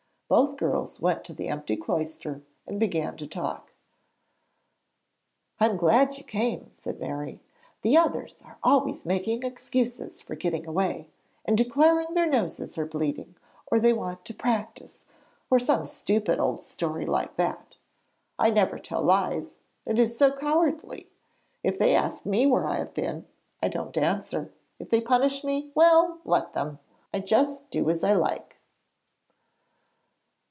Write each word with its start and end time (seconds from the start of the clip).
Both 0.33 0.55
girls 0.55 1.01
went 1.01 1.25
to 1.25 1.33
the 1.33 1.49
empty 1.49 1.75
cloister, 1.75 2.41
and 2.65 2.79
began 2.79 3.17
to 3.17 3.27
talk: 3.27 3.73
'I 5.59 5.71
am 5.71 5.75
glad 5.75 6.17
you 6.17 6.23
came,' 6.23 6.71
said 6.71 7.01
Mary. 7.01 7.41
'The 7.81 7.97
others 7.97 8.39
are 8.45 8.57
always 8.63 9.05
making 9.05 9.43
excuses 9.43 10.21
for 10.21 10.35
getting 10.35 10.65
away, 10.65 11.09
and 11.43 11.57
declaring 11.57 12.13
their 12.13 12.29
noses 12.29 12.77
are 12.77 12.85
bleeding 12.85 13.35
or 13.69 13.77
they 13.77 13.91
want 13.91 14.23
to 14.23 14.33
practise, 14.33 15.03
or 15.49 15.59
some 15.59 15.83
stupid 15.83 16.39
old 16.39 16.61
story 16.63 17.05
like 17.05 17.35
that. 17.35 17.75
I 18.39 18.51
never 18.51 18.79
tell 18.79 19.01
lies; 19.01 19.57
it 19.85 19.99
is 19.99 20.17
so 20.17 20.31
cowardly. 20.31 21.09
If 21.61 21.77
they 21.77 21.93
ask 21.93 22.25
me 22.25 22.45
where 22.47 22.65
I 22.65 22.77
have 22.77 22.93
been, 22.93 23.27
I 23.61 23.67
don't 23.67 23.97
answer. 23.97 24.53
If 24.79 24.89
they 24.89 25.01
punish 25.01 25.43
me 25.43 25.71
well, 25.75 26.19
let 26.23 26.53
them! 26.53 26.79
I 27.13 27.19
just 27.19 27.69
do 27.69 27.89
as 27.89 28.01
I 28.01 28.13
like.' 28.13 28.47